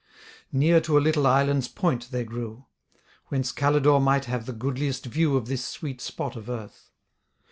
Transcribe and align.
Near 0.51 0.81
to 0.81 0.97
a 0.97 0.99
little 0.99 1.27
island's 1.27 1.67
point 1.67 2.09
they 2.09 2.23
grew; 2.23 2.65
Whence 3.27 3.51
Calidore 3.51 4.01
might 4.01 4.25
have 4.25 4.47
the 4.47 4.51
goodliest 4.51 5.05
view 5.05 5.37
Of 5.37 5.45
this 5.45 5.63
sweet 5.63 6.01
spot 6.01 6.35
of 6.35 6.49
earth. 6.49 6.89